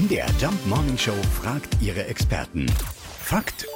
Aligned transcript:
MDR 0.00 0.28
Jump 0.40 0.66
Morning 0.66 0.96
Show 0.96 1.12
fragt 1.42 1.76
ihre 1.82 2.06
Experten. 2.06 2.64
Fakt 3.22 3.66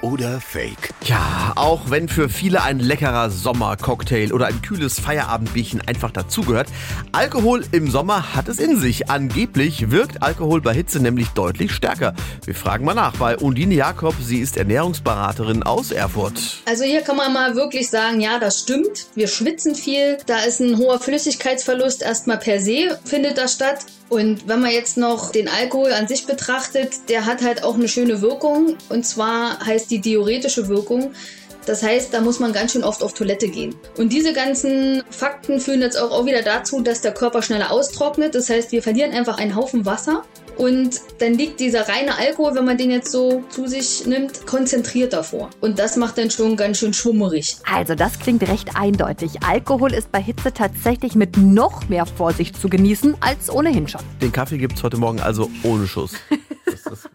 oder 0.00 0.40
Fake? 0.40 0.90
Ja, 1.04 1.54
auch 1.56 1.90
wenn 1.90 2.08
für 2.08 2.28
viele 2.28 2.62
ein 2.62 2.78
leckerer 2.78 3.30
Sommercocktail 3.30 4.32
oder 4.32 4.46
ein 4.46 4.62
kühles 4.62 5.00
Feierabendbierchen 5.00 5.80
einfach 5.80 6.12
dazugehört, 6.12 6.68
Alkohol 7.10 7.64
im 7.72 7.90
Sommer 7.90 8.36
hat 8.36 8.48
es 8.48 8.60
in 8.60 8.78
sich. 8.78 9.10
Angeblich 9.10 9.90
wirkt 9.90 10.22
Alkohol 10.22 10.60
bei 10.60 10.72
Hitze 10.72 11.00
nämlich 11.00 11.28
deutlich 11.30 11.72
stärker. 11.72 12.14
Wir 12.44 12.54
fragen 12.54 12.84
mal 12.84 12.94
nach 12.94 13.16
bei 13.16 13.36
Undine 13.36 13.74
Jakob. 13.74 14.14
Sie 14.20 14.38
ist 14.38 14.56
Ernährungsberaterin 14.56 15.64
aus 15.64 15.90
Erfurt. 15.90 16.62
Also 16.64 16.84
hier 16.84 17.00
kann 17.00 17.16
man 17.16 17.32
mal 17.32 17.56
wirklich 17.56 17.90
sagen, 17.90 18.20
ja, 18.20 18.38
das 18.38 18.60
stimmt. 18.60 19.06
Wir 19.16 19.26
schwitzen 19.26 19.74
viel. 19.74 20.18
Da 20.26 20.38
ist 20.44 20.60
ein 20.60 20.78
hoher 20.78 21.00
Flüssigkeitsverlust 21.00 22.02
erstmal 22.02 22.38
per 22.38 22.60
se, 22.60 23.00
findet 23.04 23.36
das 23.36 23.54
statt. 23.54 23.78
Und 24.12 24.46
wenn 24.46 24.60
man 24.60 24.70
jetzt 24.70 24.98
noch 24.98 25.32
den 25.32 25.48
Alkohol 25.48 25.90
an 25.94 26.06
sich 26.06 26.26
betrachtet, 26.26 27.08
der 27.08 27.24
hat 27.24 27.40
halt 27.40 27.64
auch 27.64 27.76
eine 27.76 27.88
schöne 27.88 28.20
Wirkung. 28.20 28.76
Und 28.90 29.06
zwar 29.06 29.58
heißt 29.64 29.90
die 29.90 30.02
diuretische 30.02 30.68
Wirkung. 30.68 31.14
Das 31.66 31.82
heißt, 31.82 32.12
da 32.12 32.20
muss 32.20 32.40
man 32.40 32.52
ganz 32.52 32.72
schön 32.72 32.84
oft 32.84 33.02
auf 33.02 33.14
Toilette 33.14 33.48
gehen. 33.48 33.74
Und 33.96 34.12
diese 34.12 34.32
ganzen 34.32 35.02
Fakten 35.10 35.60
führen 35.60 35.80
jetzt 35.80 35.96
auch, 36.00 36.10
auch 36.10 36.26
wieder 36.26 36.42
dazu, 36.42 36.80
dass 36.80 37.00
der 37.00 37.12
Körper 37.12 37.42
schneller 37.42 37.70
austrocknet. 37.70 38.34
Das 38.34 38.50
heißt, 38.50 38.72
wir 38.72 38.82
verlieren 38.82 39.12
einfach 39.12 39.38
einen 39.38 39.54
Haufen 39.54 39.86
Wasser. 39.86 40.24
Und 40.56 41.00
dann 41.18 41.34
liegt 41.34 41.60
dieser 41.60 41.88
reine 41.88 42.18
Alkohol, 42.18 42.54
wenn 42.54 42.64
man 42.64 42.76
den 42.76 42.90
jetzt 42.90 43.10
so 43.10 43.42
zu 43.48 43.66
sich 43.66 44.06
nimmt, 44.06 44.46
konzentriert 44.46 45.12
davor. 45.12 45.48
Und 45.60 45.78
das 45.78 45.96
macht 45.96 46.18
dann 46.18 46.30
schon 46.30 46.56
ganz 46.56 46.78
schön 46.78 46.92
schwummerig. 46.92 47.56
Also 47.70 47.94
das 47.94 48.18
klingt 48.18 48.46
recht 48.48 48.76
eindeutig. 48.76 49.42
Alkohol 49.46 49.94
ist 49.94 50.12
bei 50.12 50.20
Hitze 50.20 50.52
tatsächlich 50.52 51.14
mit 51.14 51.36
noch 51.36 51.88
mehr 51.88 52.06
Vorsicht 52.06 52.60
zu 52.60 52.68
genießen 52.68 53.16
als 53.20 53.50
ohnehin 53.50 53.88
schon. 53.88 54.02
Den 54.20 54.32
Kaffee 54.32 54.58
gibt 54.58 54.76
es 54.76 54.82
heute 54.82 54.98
Morgen 54.98 55.20
also 55.20 55.50
ohne 55.62 55.86
Schuss. 55.86 56.12